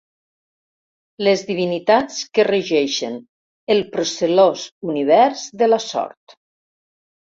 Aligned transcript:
Les 1.27 1.43
divinitats 1.49 2.17
que 2.39 2.47
regeixen 2.49 3.21
el 3.77 3.85
procel·lós 3.95 4.69
univers 4.93 5.49
de 5.65 5.73
la 5.75 5.85
sort. 5.91 6.41